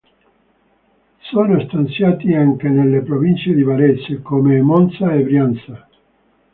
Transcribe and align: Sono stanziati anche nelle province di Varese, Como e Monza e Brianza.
Sono 1.31 1.61
stanziati 1.67 2.33
anche 2.33 2.67
nelle 2.69 3.01
province 3.01 3.53
di 3.53 3.61
Varese, 3.61 4.23
Como 4.23 4.51
e 4.51 4.59
Monza 4.59 5.13
e 5.13 5.21
Brianza. 5.21 5.87